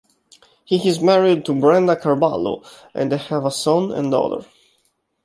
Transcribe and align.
He 0.65 0.89
is 0.89 0.99
married 0.99 1.45
to 1.45 1.53
Brenda 1.53 1.95
Carballo 1.95 2.67
and 2.95 3.11
they 3.11 3.17
have 3.19 3.45
a 3.45 3.51
son 3.51 3.91
and 3.91 4.09
daughter. 4.09 4.47